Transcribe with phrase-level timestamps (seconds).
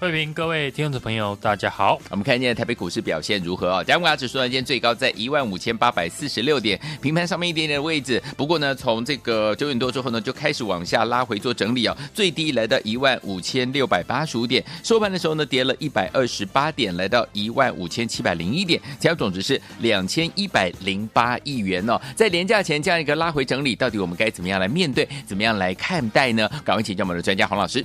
[0.00, 2.00] 慧平，各位听众朋友，大家好。
[2.08, 3.82] 我们看一下台北股市表现如何啊？
[3.82, 8.22] 加权指数呢，今天最高在一万五千八百四十六点，平盘上面一点点的位置。
[8.36, 11.98] 不过呢，从这个九点多之后呢，就开始往下拉回做整理啊。
[12.14, 22.00] 最低来到一万五千六百八十五点，收盘的时候呢，跌了一百二十八点，来到一万五千七百零一点，成交总值是两千一百零八亿元哦。
[22.14, 25.08] 在连假前这样一个拉回整理，到底我们该怎么样来面对？
[25.26, 26.48] 怎么样来看待呢？
[26.64, 27.84] 赶快请教我们的专家洪老师。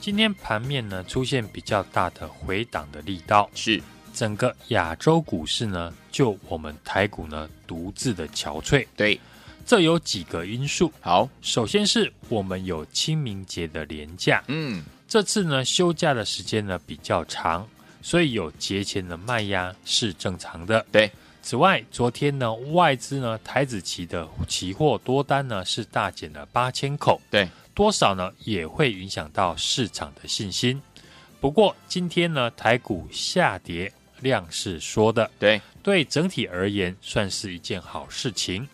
[0.00, 3.82] 今天盘面呢，出现比较大的回档的力道，是
[4.14, 8.86] 整个亚洲股市呢，就我们台股呢独自的憔悴。
[8.96, 9.20] 对，
[9.66, 10.90] 这有几个因素。
[11.00, 17.68] 好，首先是我们有清明节的连假，嗯，这次呢休假的时间呢比较长，
[18.00, 20.86] 所以有节前的卖压是正常的。
[20.92, 21.10] 对，
[21.42, 27.20] 此外，昨天呢外资呢台子期的期货多单呢是大减了八千口。
[27.30, 27.48] 对。
[27.78, 28.32] 多少呢？
[28.42, 30.82] 也会影响到市场的信心。
[31.38, 38.68] 不过今天呢，台股下跌量是缩的，对对，整体而言算是一件好事情。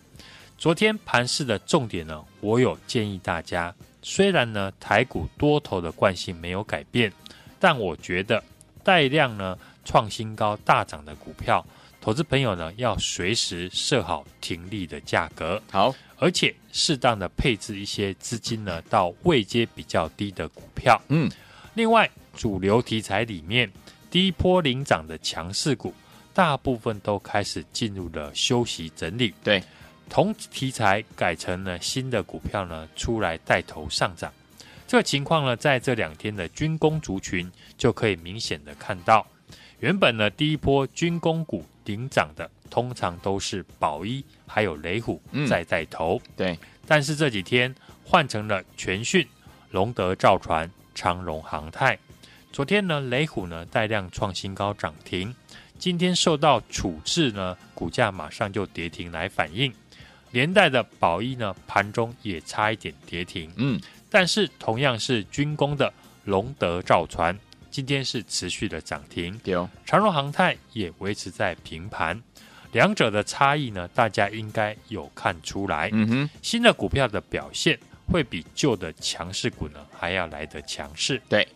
[0.57, 7.13] 昨天盘市的重点呢，我有建议大家，虽然呢台股多头的惯性没有改变，
[7.61, 8.43] 但我觉得
[8.83, 11.63] 带量呢创新高大涨的股票，
[12.01, 15.63] 投资朋友呢要随时设好停利的价格。
[15.71, 15.95] 好。
[16.25, 20.99] 而且适当的配置一些资金呢，到位阶比较低的股票。
[21.09, 21.31] 嗯，
[21.75, 23.71] 另外主流题材里面，
[24.11, 25.93] 第一波领涨的强势股，
[26.33, 29.35] 大部分都开始进入了休息整理。
[29.45, 29.63] 对，
[30.09, 34.33] 同题材改成了新的股票呢，出来带头上涨。
[34.87, 39.27] 这个情况呢，在这两天的军工族群就可以明显的看到，
[39.79, 42.51] 原本呢第一波军工股领涨的。
[42.75, 46.59] 通常都是宝一还有雷虎在带头，嗯，对。
[46.89, 47.73] 但是这几天
[48.05, 49.25] 换成了全讯、
[49.71, 51.97] 龙德造船、长荣航太。
[52.51, 55.33] 昨天呢，雷虎呢带量创新高涨停，
[55.79, 59.73] 今天受到处置呢，股价马上就跌停来反应。
[60.33, 63.53] 连带的宝一呢，盘中也差一点跌停。
[63.55, 63.81] 嗯，
[64.11, 65.93] 但是同样是军工的
[66.25, 67.39] 龙德造船，
[67.71, 69.41] 今天是持续的涨停。
[69.87, 72.21] 长荣航太也维持在平盘。
[72.75, 75.89] 两者的差异呢，大家应该有看出来。
[75.93, 77.79] 嗯哼，新的股票的表现
[78.11, 81.23] 会比旧的强势股呢还要来得强势。
[81.29, 81.47] 对，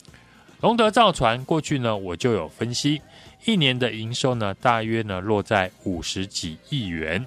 [0.61, 3.03] 龙德造船过去呢我就有分析，
[3.45, 7.27] 一年的营收呢大约呢落在五十几亿元。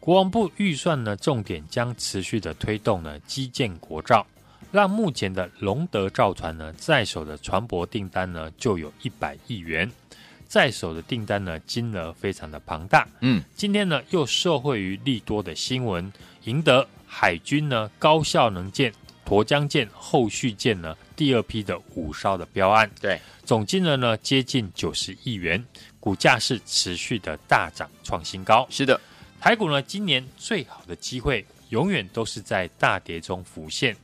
[0.00, 4.26] 国防部预算呢重点将持续的推动呢基建国造，
[4.72, 9.90] 让目前的龙德造船呢在手的船舶订单呢就有一百亿元。
[10.48, 13.06] 在手的订单呢，金额非常的庞大。
[13.20, 16.10] 嗯，今天呢又受惠于利多的新闻，
[16.44, 18.90] 赢得海军呢高效能舰、
[19.26, 22.90] 沱江舰后续舰呢第二批的五艘的标案。
[22.98, 25.62] 对，总金额呢接近九十亿元，
[26.00, 28.66] 股价是持续的大涨创新高。
[28.70, 28.98] 是的，
[29.38, 33.94] 台股呢今年最好的机会，永远都是在大跌中浮现。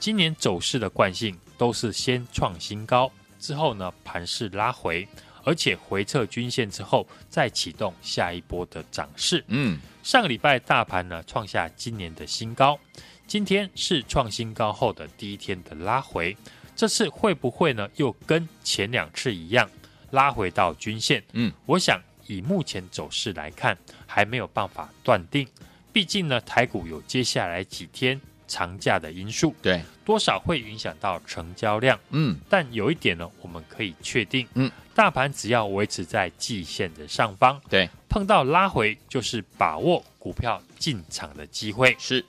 [0.00, 5.06] 今年走势的惯性都是先创新高，之后呢盘势拉回。
[5.44, 9.44] 而且回撤均线之后，再启动下一波的涨势。
[9.48, 12.78] 嗯，上个礼拜大盘呢创下今年的新高，
[13.26, 16.36] 今天是创新高后的第一天的拉回，
[16.74, 19.68] 这次会不会呢又跟前两次一样
[20.10, 21.22] 拉回到均线？
[21.32, 25.46] 嗯，我想以目前走势来看，还没有办法断定，
[25.92, 31.98] 毕竟呢台股有接下来几天长假的因素，对，多少会影响到成交量。
[32.10, 34.70] 嗯，但有一点呢，我们可以确定，嗯。
[34.94, 41.96] 大盘只要维持在季线的上方，对，碰到拉回就是把握股票进场的机会。
[41.98, 42.24] 是，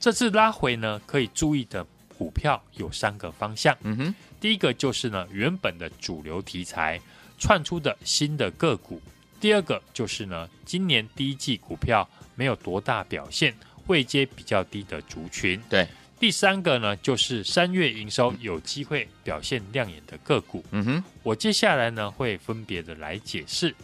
[0.00, 1.86] 这次拉回呢，可以注意的
[2.16, 3.76] 股票有三个方向。
[3.82, 6.98] 嗯哼，第一个就是呢，原本的主流题材
[7.38, 8.98] 窜出的新的个股；
[9.38, 13.54] 第二个就是呢，今年第一季股票没有多大表现，
[13.86, 15.60] 位阶比较低的族群。
[15.68, 15.86] 对。
[16.18, 20.64] 第三个呢，就是三月营收有机会表现亮眼的个股。
[20.70, 23.74] 嗯哼，我接下来呢会分别的来解释。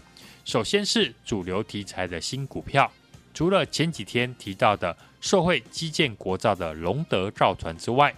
[0.47, 2.91] 首先是主流题材的新股票，
[3.35, 8.15] 除了前几天提到的受惠基建国造的龙德造船之外，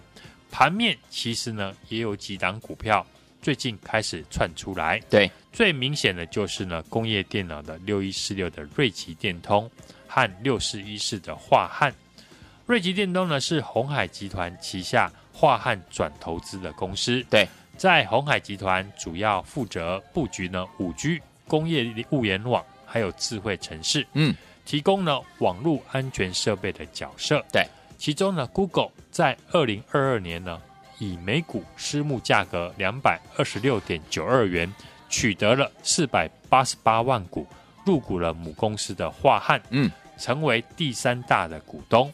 [0.49, 3.05] 盘面其实呢也有几档股票
[3.41, 4.97] 最近开始窜出来。
[5.09, 9.69] 对，最明显的就是呢工业电脑的六一四六的瑞奇电通
[10.15, 11.93] 和六四一四的樺汉。
[12.65, 17.21] 瑞吉电动呢是鸿海集团旗下樺汉转投资的公司。
[17.29, 17.45] 对，
[17.75, 24.07] 在鸿海集团主要负责布局呢五 G 工业物联网，还有智慧城市。
[24.13, 24.33] 嗯。
[24.63, 27.67] 提供呢网络安全设备的角色，对，
[27.99, 30.59] 其中呢，Google 在二零二二年呢，
[30.97, 34.73] 以每股私募价格两百二十六点九二元，
[35.07, 37.45] 取得了四百八十八万股，
[37.85, 42.11] 入股了母公司的樺汉，嗯，成为第三大的股东。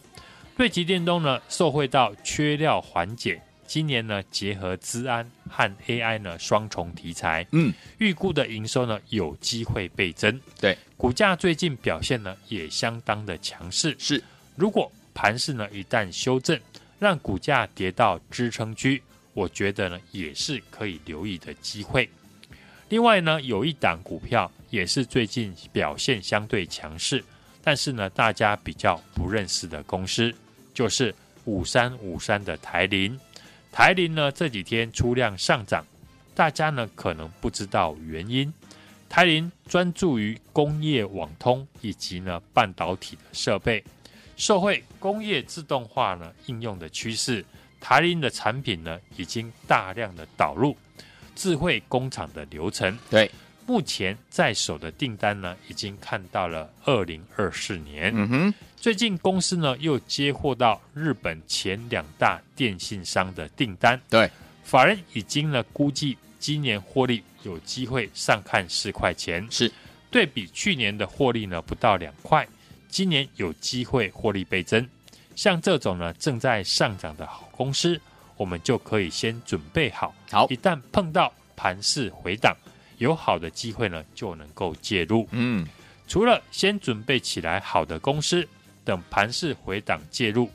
[0.56, 3.42] 瑞奇电动呢，受惠到缺料缓解。
[3.66, 10.38] 今年呢，结合资安和 AI 呢双重题材，嗯，预估的营收呢有机会倍增。
[10.60, 13.96] 对，股价最近表现呢也相当的强势。
[13.98, 14.22] 是，
[14.58, 16.60] 如果盘势呢一旦修正，
[17.00, 19.02] 让股价跌到支撑区，
[19.34, 22.10] 我觉得呢也是可以留意的机会。
[22.90, 27.24] 另外呢，有一档股票也是最近表现相对强势，
[27.64, 30.34] 但是呢大家比较不认识的公司，
[30.74, 31.14] 就是
[31.46, 33.20] 五三五三的台铃。
[33.72, 35.86] 台铃呢这几天出量上涨，
[36.36, 38.52] 大家呢可能不知道原因。
[39.08, 43.84] 台铃专注于工业网通以及呢半导体的设备，
[44.38, 47.44] 受惠工业自动化呢应用的趋势，
[47.80, 50.76] 台铃的产品呢已经大量的导入
[51.36, 52.98] 智慧工厂的流程。
[53.10, 53.30] 对，
[53.72, 58.12] 目前在手的订单呢已经看到了二零二四年。
[58.14, 58.54] 嗯哼。
[58.76, 64.30] 最近公司呢又接获到日本前两大电信商的订单，对，
[64.62, 69.72] 法人已经呢估计今年获利有机会上看四块钱，是
[70.10, 72.46] 对比去年的获利呢不到两块，
[72.90, 74.86] 今年有机会获利倍增。
[75.34, 78.02] 像这种呢正在上涨的好公司，
[78.36, 82.54] 我们就可以先准备好，好，一旦碰到盘势回档，
[83.02, 85.28] 有好的机会呢就能够介入。
[85.32, 85.68] 嗯，
[86.08, 88.48] 除了先准备起来好的公司。
[88.84, 90.50] 等盘势回档介入，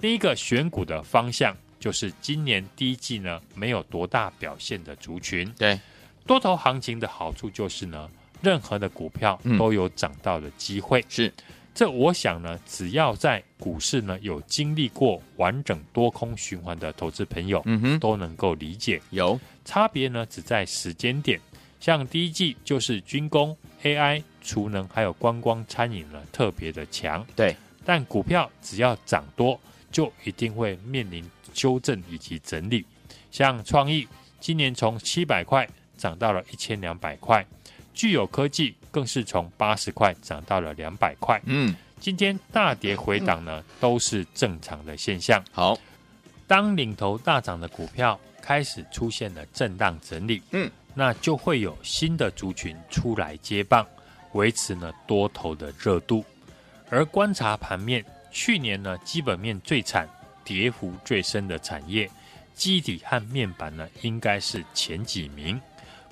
[0.00, 5.48] 另一个选股的方向就是今年第一季呢没有多大表现的族群。
[5.56, 5.78] 对，
[6.26, 8.10] 多头行情的好处就是呢，
[8.42, 11.04] 任何的股票都有涨到的机会。
[11.08, 11.32] 是，
[11.72, 19.00] 这我想呢，只要在股市呢有经历过完整多空循环的投资朋友，嗯哼，都能够理解。
[19.10, 21.40] 有差别呢，只在时间点。
[21.80, 27.26] 像第一季就是军工、AI、储能还有观光、餐饮呢特别的强。
[27.36, 27.56] 对。
[27.84, 29.58] 但股票只要涨多，
[29.90, 32.84] 就一定会面临修正以及整理。
[33.30, 34.06] 像创意
[34.40, 35.66] 今年从七百块
[35.96, 37.46] 涨到了一千两百块，
[37.94, 41.40] 具有科技更是从八十块涨到了两百块。
[41.46, 45.42] 嗯，今天大跌回档呢，都是正常的现象。
[45.50, 45.78] 好，
[46.46, 53.86] 当领头大涨的股票开始出现了震荡整理，嗯，那就会有新的族群出来接棒，
[54.32, 56.24] 维持呢多头的热度。
[56.90, 60.08] 而观察盘面，去年呢基本面最惨、
[60.42, 62.10] 跌幅最深的产业，
[62.52, 65.60] 基底和面板呢应该是前几名。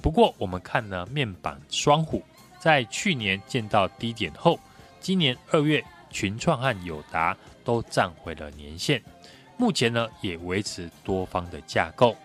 [0.00, 2.22] 不过我们看呢面板双虎，
[2.60, 4.56] 在去年见到低点后，
[5.00, 9.02] 今年二月群创和友达都站回了年线，
[9.56, 12.16] 目前呢也维持多方的架构。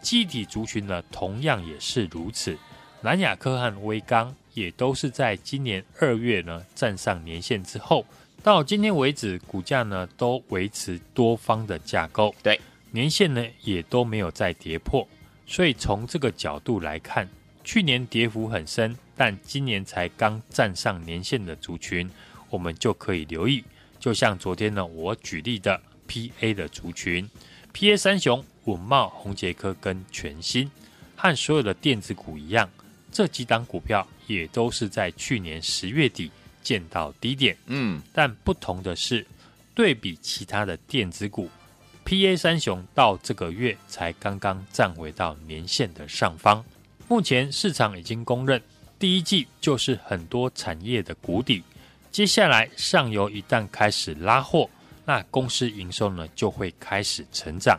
[0.00, 2.56] 记忆体族群呢同样也是如此，
[3.02, 4.34] 南亚科和威刚。
[4.52, 8.04] 也都是在今年二月呢站上年线之后，
[8.42, 15.06] 到今天为止，股价呢都维持多方的架构，对，年线呢也都没有再跌破，
[15.46, 17.28] 所以从这个角度来看，
[17.62, 22.10] 去年跌幅很深，但今年才刚站上年线的族群，
[22.50, 23.62] 我们就可以留意。
[24.00, 27.30] 就像昨天呢我举例的 PA 的族群
[27.72, 30.70] ，PA 三雄稳懋、宏捷科跟全新，
[31.16, 32.68] 和所有的电子股一样。
[33.12, 36.30] 这几档股票也都是在去年十月底
[36.62, 39.26] 见到低点，嗯，但不同的是，
[39.74, 41.50] 对比其他的电子股
[42.04, 46.64] ，PA 三雄到这个月才刚刚站回到年线的上方。
[47.08, 48.62] 目前市场已经公认，
[48.96, 51.64] 第一季就是很多产业的谷底，
[52.12, 54.70] 接下来上游一旦开始拉货，
[55.04, 57.76] 那公司营收呢就会开始成长，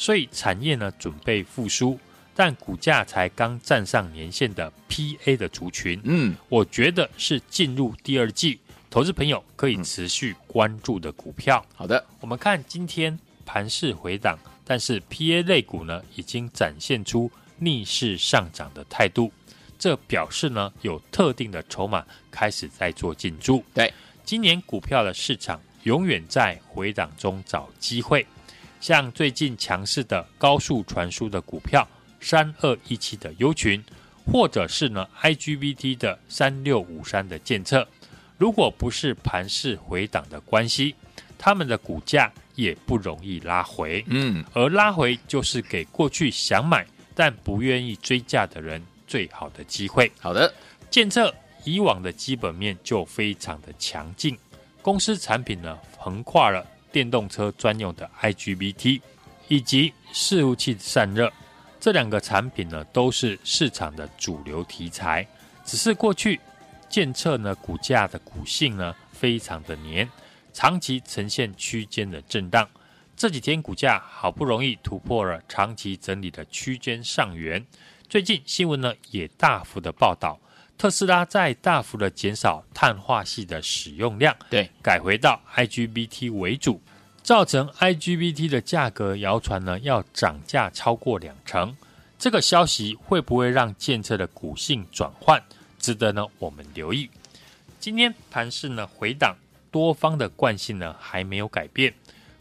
[0.00, 1.98] 所以产业呢准备复苏。
[2.34, 11.62] 但股价才刚站上年线的 PA 的族群，嗯，我觉得是进入第二季，投资朋友可以持续关注的股票。
[11.74, 19.30] 好的，我们看今天盘势回档，但是 PA 类股呢已经展现出逆势上涨的态度，
[19.78, 23.62] 这表示呢有特定的筹码开始在做进驻。
[23.74, 23.92] 对，
[24.24, 28.26] 今年股票的市场永远在回档中找机会，
[28.80, 31.86] 像最近强势的高速传输的股票
[32.20, 33.82] 三二一七的优群，
[34.26, 37.86] 或者是呢 IGBT 的三六五三的建测，
[38.38, 40.94] 如果不是盘势回档的关系，
[41.38, 44.04] 他们的股价也不容易拉回。
[44.08, 50.10] 嗯，而拉回就是给过去想买但不愿意追价的人最好的机会。
[50.18, 50.52] 好的，
[50.90, 51.32] 建测。
[51.62, 54.34] 以往的基本面就非常的强劲，
[54.80, 59.00] 公司产品呢横跨了电动车专用的 IGBT
[59.48, 61.32] 以及伺服器散热
[61.78, 65.26] 这两个产品呢都是市场的主流题材。
[65.64, 66.40] 只是过去
[66.88, 70.08] 建测呢股价的股性呢非常的黏，
[70.52, 72.68] 长期呈现区间的震荡。
[73.16, 77.64] 这几天股价好不容易突破了长期整理的区间上缘，
[78.08, 80.40] 最近新闻呢也大幅的报道。
[80.80, 86.80] 特斯拉在大幅的减少碳化系的使用量，对，改回到 IGBT 为主，
[87.22, 91.76] 造成 IGBT 的价格谣传呢要涨价超过两成。
[92.18, 95.42] 这个消息会不会让建测的股性转换？
[95.78, 97.10] 值得呢我们留意。
[97.78, 99.36] 今天盘势呢回档，
[99.70, 101.92] 多方的惯性呢还没有改变，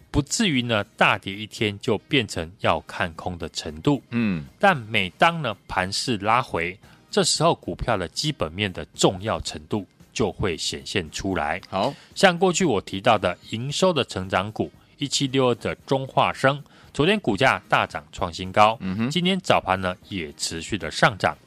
[0.09, 4.01] 不至于呢大跌一天就变成要看空的程度。
[4.11, 6.79] 嗯，但每当呢盘势拉回。
[7.11, 11.61] 这时候股票的基本面的重要程度就会显现出来。
[11.69, 16.61] 好像过去我提到的营收的成长股一七六二的中化生，
[16.93, 21.37] 昨天股价大涨创新高，嗯哼，今天早盘呢也持续的上涨。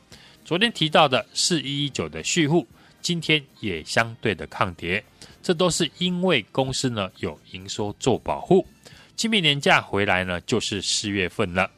[0.44, 2.66] 昨天提到的四一一九的旭富，
[3.00, 5.04] 今天也相对的抗跌，
[5.42, 8.66] 这都是因为公司呢有营收做保护。
[9.14, 11.70] 清明年假回来呢，就是四月份了。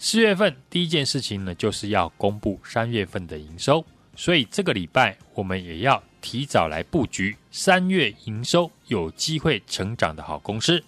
[0.00, 10.82] 四月份第一件事情呢，就是要公布三月份的营收，所以这个礼拜我们也要提早来布局三月营收有机会成长的好公司。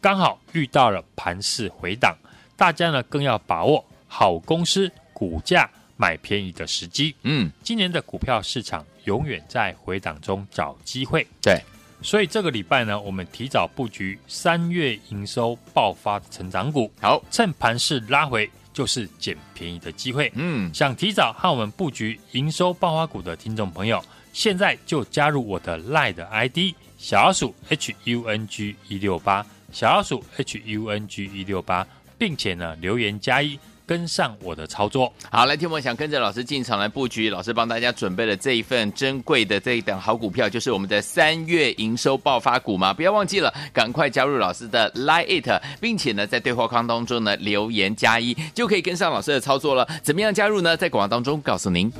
[0.00, 2.16] 刚好遇到了盘势回档，
[2.56, 7.14] 大家呢更要把握好公司股价买便宜的时机。
[7.22, 11.26] 嗯，今年的股票市场永远在回档中找机会。
[11.42, 11.62] 对。
[12.04, 20.30] 所以这个礼拜呢，我们提早布局三月营收爆发的成长股，好，趁盘势拉回就是捡便宜的机会。
[20.34, 31.86] 嗯，想提早和我们布局营收爆发股的听众朋友，现在就加入我的 LINE 的 ID 小老鼠 H U N G 一六八，小老鼠 H U N G 一六八，
[32.18, 33.58] 并且呢留言加一。
[33.86, 49.86] 跟上我的操作，好，来听我想跟着老师进场来布局，老师帮大家准备了这一份珍贵的这一档好股票，就是我们的三月营收爆发股嘛，不要忘记了，赶快加入老师的 Line It，并且呢在对话框当中呢留言加一，就可以跟上老师的操作了。
[50.02, 50.76] 怎么样加入呢？
[50.76, 51.92] 在广告当中告诉您。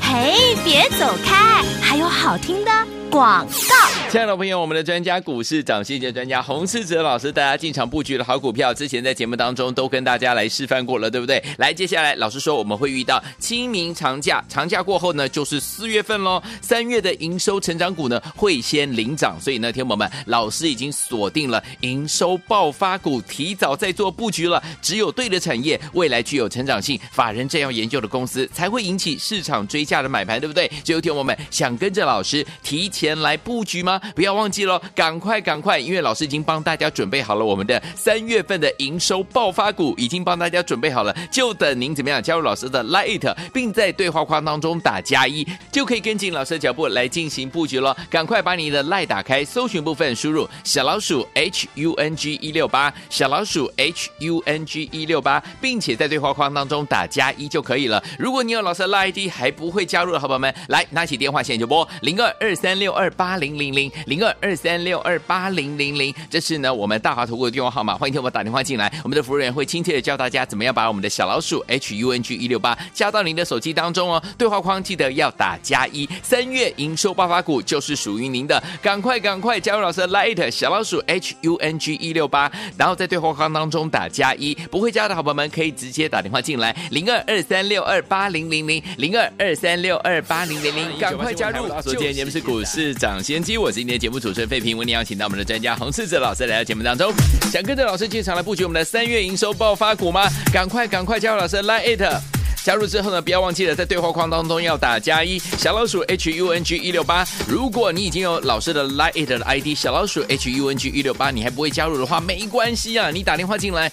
[0.00, 2.70] 嘿，别走开，还有好听的
[3.10, 4.01] 广告。
[4.12, 11.42] 亲爱的朋友，我们的专家股市涨跌的专家洪世哲老师，大家进场布局的好股票，之前在节目当中都跟大家来示范过了，对不对？
[11.56, 16.42] 来，接下来老师说我们会遇到清明长假，长假过后呢，就是四月份喽。
[16.60, 24.62] 三月的营收成长股呢会先领涨，所以呢，天友们，老师已经锁定了营收爆发股，提早在做布局了。
[24.82, 30.70] 只有对的产业，未来具有成长性，法人这样研究的公司，才会引起市场追价的买盘，对不对？
[30.84, 34.00] 只有天友们想跟着老师提前来布局吗？
[34.14, 35.78] 不要忘记喽，赶快赶快！
[35.78, 47.96] 因为老师已经帮大家准备好了我们的三月份的营收爆发股，已经帮大家准备好了，就等您怎么样加入老师的 Light，并在对话框当中打加一，就可以跟紧老师的脚步来进行布局了。
[48.10, 58.02] 赶快把你的 Lite 打开，搜寻部分输入小老鼠 H U N G 一六八，小老鼠 H U N G 一六八，并且在对话框当中打加一就可以了。
[58.18, 64.32] 如果你有老师的 Lite ID 还不会加入的好朋友们，来拿起电话线就拨零二二三六二八零零零零二。
[64.40, 74.20] 二三六二八零零零，这是呢我们大华投顾的电话号码，欢迎听我们打电话进来，我们的服务员会亲切的教大家怎么样把我们的小老鼠 H U N G 一六八加到您的手机当中哦。
[74.38, 91.68] 对话框记得要打加一，三月营收爆发股就是属于您的，赶快赶快加入老师的 Light 小老鼠 H U N G 一六八，然后在对话框当中打加一，不会加的好朋友们可以直接打电话进来零二二三六二八零零零零二二三六二八零零零，赶快加入。
[91.82, 94.20] 昨天节目是股市涨先机，我是今天节目。
[94.20, 97.12] 主持人费平为您邀请到我们的专家洪世哲老师来到节目当中，
[97.50, 100.30] 想跟着老师进场来布局我们的三月营收爆发股吗？
[100.52, 102.22] 赶快赶快加入老师的 Line it，
[102.64, 107.26] 加入之后呢，不要忘记了在对话框当中要打加一，小老鼠 H U N G 一六八。
[107.48, 113.90] 如果你已经有老师的 Line it 的 ID 小老鼠 H U N G 一六八，你还不会加入的话，没关系啊，你打电话进来，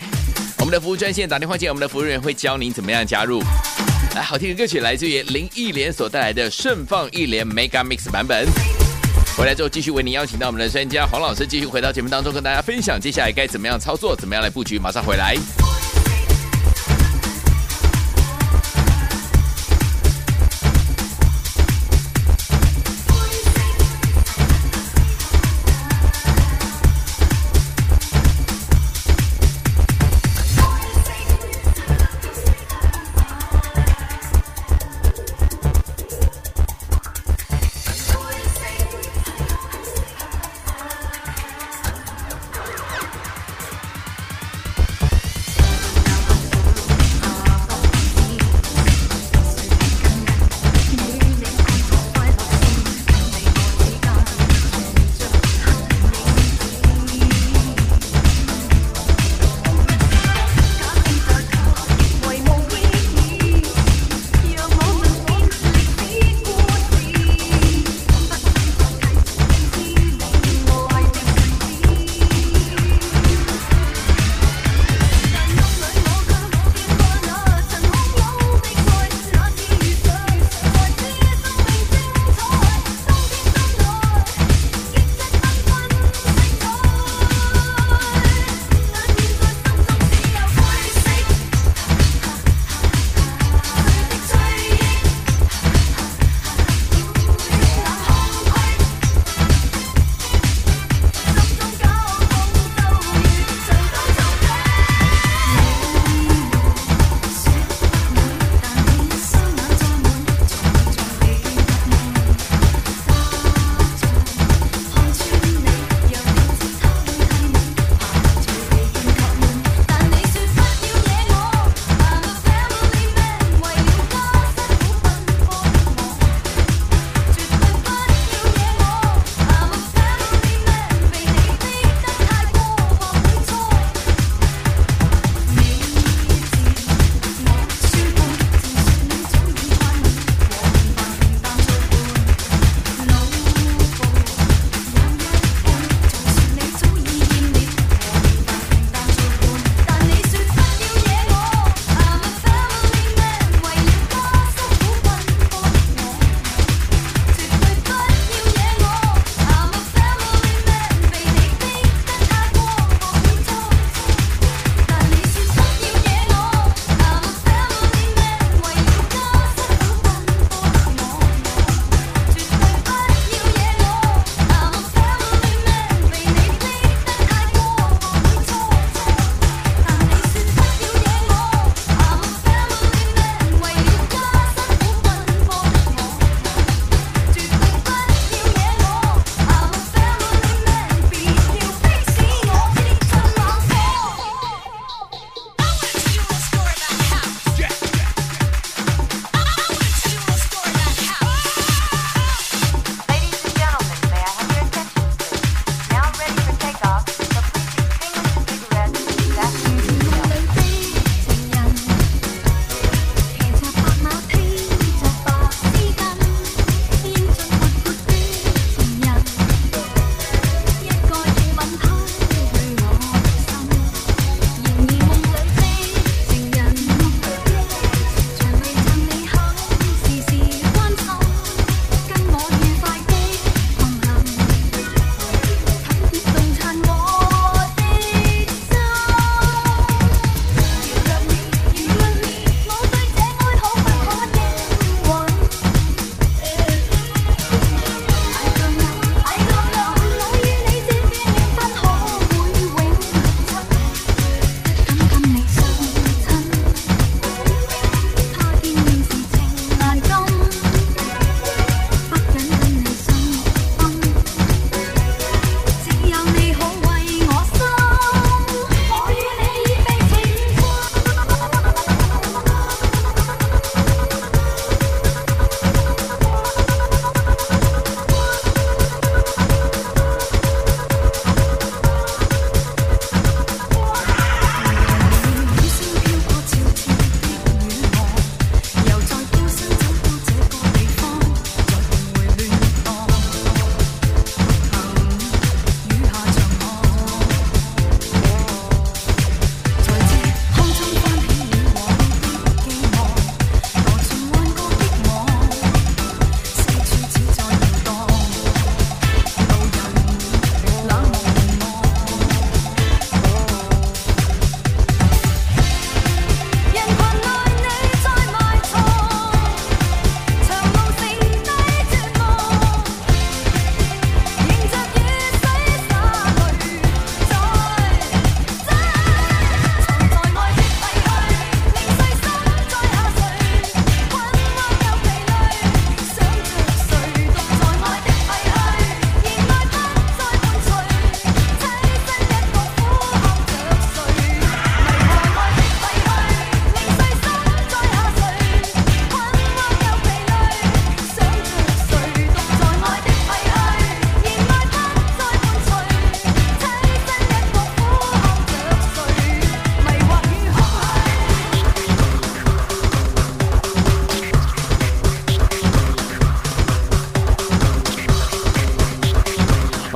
[0.59, 3.41] 我们的服务专线打电话进来，我们的服务员会教您怎么样加入。
[4.13, 8.45] 来，好听的歌曲来自于林忆莲所带来的《盛放忆莲 Mega Mix 版本》。
[9.39, 14.77] 回来之后，继续为您邀请到我们的专家黄老师，继续回到节目当中，跟大家分享接下来该怎么样操作，怎么样来布局。
[14.77, 15.33] 马上回来。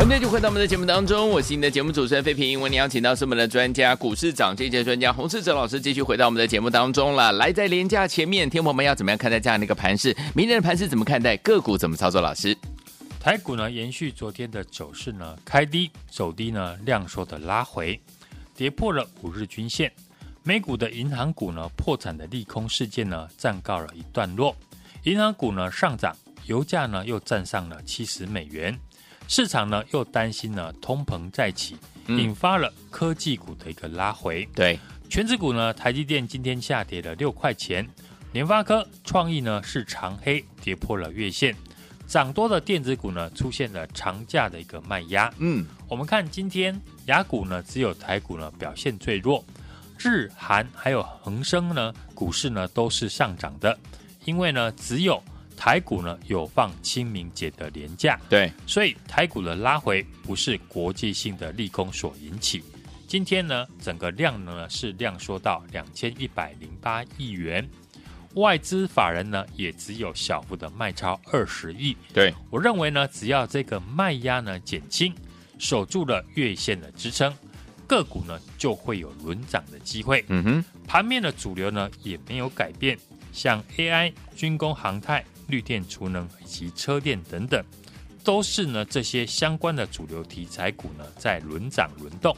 [0.03, 2.59] 欢迎继续回到我们的节目当中，我是你的节目主持人费平。
[2.59, 7.31] 为你邀请到是我们的专家股市长这届专家洪世哲老师，继续回到我们的节目当中了。
[7.31, 10.13] 来，在廉价前面，天友们要怎么样看待这样的一个盘势？
[10.35, 11.37] 明天的盘势怎么看待？
[11.37, 12.19] 个股怎么操作？
[12.19, 12.53] 老师，
[13.17, 17.97] 台股呢，延续昨天的走势呢，开低走低呢，量缩的拉回，
[18.57, 19.89] 跌破了五日均线。
[20.43, 24.53] 美股的银行股呢，破产的利空事件呢，暂告了一段落。
[25.03, 26.13] 银行股呢上涨，
[26.45, 28.77] 油价呢又站上了七十美元。
[29.27, 34.47] 市场呢又担心呢通膨再起，引发了科技股的一个拉回。
[34.53, 37.87] 对，权值股呢，台积电今天下跌了六块钱，
[38.31, 41.55] 联发科、创意呢是长黑，跌破了月线。
[42.05, 45.33] 涨多的电子股呢出现了长假的一个卖压。
[45.39, 49.43] 嗯，我们看今天雅股呢只有台股呢表现最弱，
[49.97, 53.75] 日韩还有恒生呢股市呢都是上涨的，
[54.25, 55.23] 因为呢只有。
[55.55, 62.63] 台股呢有放清明节的连假，对，所以台股的拉回不是国际性的利空所引起。
[63.07, 67.69] 今天呢，整个量呢是量缩到两千一百零八亿元，
[68.33, 71.95] 外资法人呢也只有小幅的卖超二十亿。
[72.11, 75.13] 对，我认为呢，只要这个卖压呢减轻，
[75.59, 77.31] 守住了月线的支撑，
[77.85, 80.25] 个股呢就会有轮涨的机会。
[80.29, 82.97] 嗯哼，盘面的主流呢也没有改变，
[83.31, 85.23] 像 AI、军工、航太。
[85.47, 87.63] 绿电、储能以及车电等等，
[88.23, 92.35] 都是呢这些相关的主流题材股呢在轮涨轮动。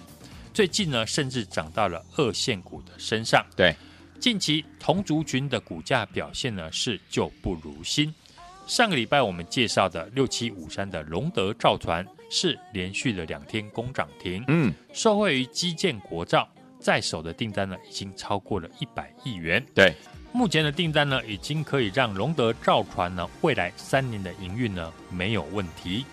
[0.53, 3.45] 最近呢，甚至涨到了二线股的身上。
[3.57, 3.75] 对，
[4.19, 8.13] 近期同族群的股价表现呢是旧不如新。
[8.65, 14.43] 上个礼拜我们介绍的六七五三的龙德造船是连续的两天攻涨停。
[14.47, 19.63] 嗯，受惠于基建国造，在手的订单呢已经超过了一百亿元。
[19.75, 19.93] 对。
[20.35, 26.05] 目前的订单呢，已经可以让龙德造船呢未来三年的营运呢没有问题，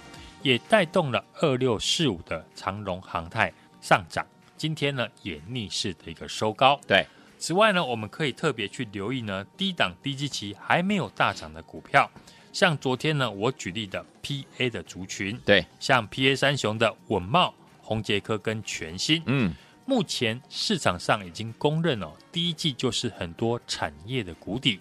[0.43, 4.25] 也带动了二六四五的长荣航太上涨。
[4.57, 6.79] 今天呢也逆势的一个收高。
[6.87, 7.05] 对，
[7.37, 12.09] 此外呢，我们可以特别去留意呢低档低基期还没有大涨的股票，
[12.53, 19.53] 像昨天呢我举例的 PA 的族群，对，像 PA 三雄的稳茂、宏杰科跟全新，嗯。
[19.85, 24.81] 目前市场上已经公认哦，第一季就是很多产业的谷底。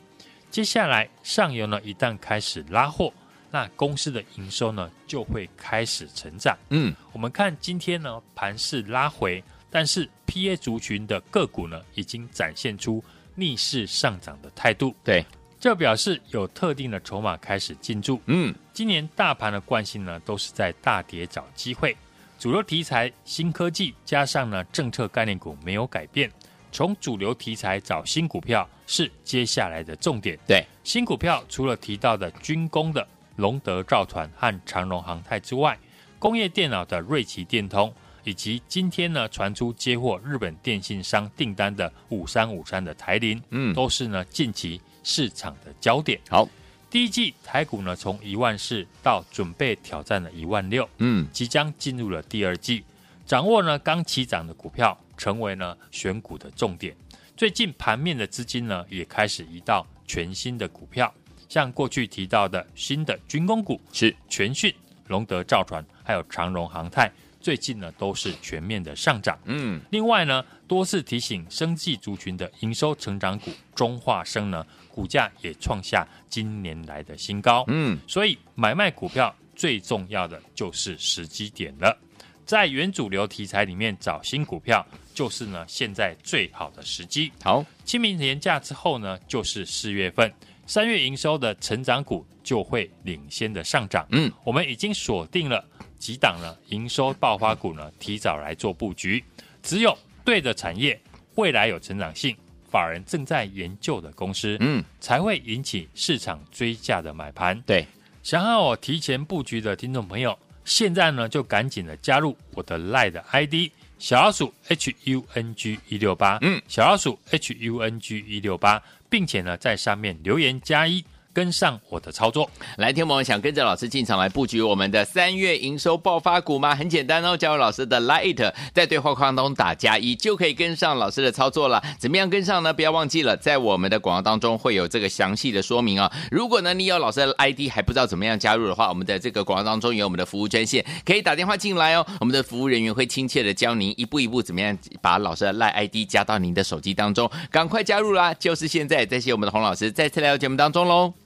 [0.49, 3.11] 接下来上游呢，一旦开始拉货，
[3.49, 6.57] 那公司的营收呢就会开始成长。
[6.69, 14.93] 嗯，我们看今天呢盘势拉回，但是 PA 族群的个股呢已经展现出逆势上涨的态度。
[15.03, 15.25] 对，
[15.59, 18.21] 这表示有特定的筹码开始进驻。
[18.25, 21.95] 嗯，今年大盘的惯性呢都是在大跌找机会。
[22.41, 26.27] 主流题材、新科技加上呢政策概念股没有改变，
[26.71, 30.35] 从主流题材找新股票是接下来的重点。
[30.47, 35.77] 对，新股票除了提到的军工的龙德造船和长荣航太之外，
[36.17, 46.19] 工业电脑的瑞奇电通，以及今天呢传出接获日本电信商订单的五三五三的台凌，嗯，都是呢近期市场的焦点。
[46.27, 46.49] 好。
[46.91, 52.83] 第一季台股呢，从一万四到准备挑战了一万六，嗯，即将进入了第二季。
[53.25, 56.93] 掌握呢刚起涨的股票，成为呢选股的重点。
[57.37, 61.11] 最近盘面的资金呢，也开始移到全新的股票，
[61.47, 64.75] 像过去提到的新的军工股是全讯、
[65.07, 69.39] 龙德造船，还有长荣航太，最近呢都是全面的上涨。
[69.45, 74.67] 嗯，另外呢，多次提醒生技族群的营收成长股中化生呢。
[74.91, 81.97] 股价也创下今年来的新高，嗯，所以买卖股票最重要的就是时机点了。
[82.45, 87.31] 在原主流题材里面找新股票，就是呢现在最好的时机。
[87.41, 90.31] 好，清明年假之后呢，就是四月份，
[90.67, 94.05] 三月营收的成长股就会领先的上涨。
[94.11, 95.63] 嗯，我们已经锁定了
[95.97, 99.23] 几档呢营收爆发股呢，提早来做布局。
[99.63, 100.99] 只有对的产业，
[101.35, 102.35] 未来有成长性。
[102.71, 107.61] 法人正在研究的公司，嗯，才会引起市场追价的买盘。
[107.67, 107.85] 对，
[108.23, 121.03] 想要我提前布局的听众朋友，现在呢就赶紧的加入我的 LINE 的 ID 小老鼠 H U N G 一六八，嗯，小老鼠 H U N G 一六八，并且呢在上面留言加一。
[121.33, 126.75] 跟上我的操作，来，听我们想跟着老师进场来布局我们的三月营收爆发股吗？
[126.75, 131.81] 很简单哦，加入老师的 Light，在对话框当中打加一，就可以跟上老师的操作了。
[131.97, 132.73] 怎么样跟上呢？
[132.73, 136.11] 不要忘记了，在我们的广告当中会有这个详细的说明啊、哦。
[136.31, 142.05] 如果呢你有老师的 ID 还不知道怎么样加入的话，我们的这个广告当中有我们的服务专线，可以打电话进来哦。
[142.19, 148.33] 我们的服务人员会亲切的教您一步一步怎么样把老师的 Light ID 加到您的手机当中，赶快加入啦！
[148.33, 151.20] 就是现在，再谢我们的洪老师再次来到节目当中喽。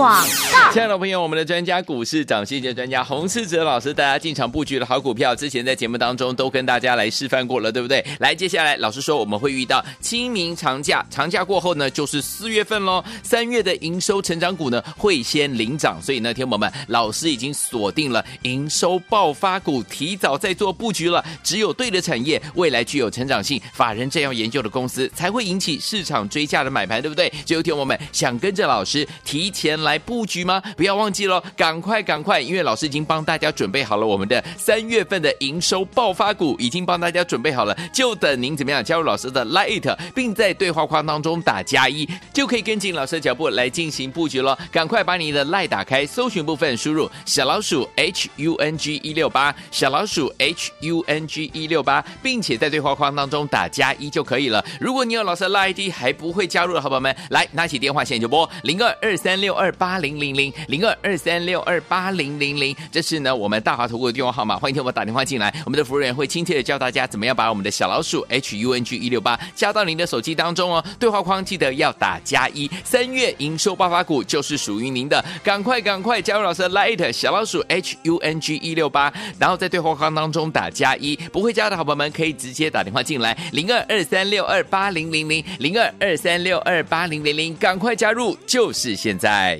[0.00, 0.72] 广告。
[0.72, 8.02] 亲爱的朋友，我们的专家股市涨跌专家洪世哲老师，大家进场布局的好股票，之前在节目当中都跟大家来示范过了，对不对？
[8.20, 13.04] 来，接下来老师说我们会遇到清明长假，长假过后呢，就是四月份喽。
[13.22, 21.22] 三月的营收成长股呢，会先领涨，所以呢，天友们，老师已经锁定了营收爆发股，提早在做布局了。
[21.42, 27.30] 只有对的产业，未来具有成长性，法人这样研究的公司，才会引起市场追价的买盘，对不对？
[27.44, 30.62] 就有天友们想跟着老师提前来来布局吗？
[30.76, 44.56] 不要忘记喽，赶快赶快，因为老师已经帮大家准备好了我们的三月份的营收爆发股，已经帮大家准备好了，就等您怎么样加入老师的 Lite，并在对话框当中打加一，就可以跟进老师的脚步来进行布局喽。
[44.70, 54.64] 赶快把你的 Lite 打开，搜寻部分输入小老鼠 H U N G 一六八，小老鼠 H U N G 一六八，并且在对话框当中打加一就可以了。
[54.80, 60.52] 如果你有老师的 Lite 还不会加入的好朋友们，来拿起电话线就拨零二二三六二八零零零。
[60.68, 89.59] 零二二三六二八零零零，这是呢我们大华投顾的电话号码，欢迎听我们打电话进来，我们的服务员会亲切的教大家怎么样把我们的小老鼠 H U N G 一六八加到您的手机当中哦，对话框记得要打加一，三月营收爆发股就是属于您的，赶快赶快加入老师的 Light 小老鼠 H U N G 一六八，然后在对话框当中打加一，不会加的好朋友们可以直接打电话进来，零二二三六二八零零零零二二三六二八零零零，赶快加入，就是现在，